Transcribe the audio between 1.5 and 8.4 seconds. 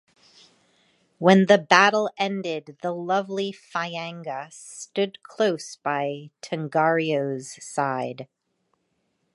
battle ended the lovely Pihanga stood close by Tongariro's side.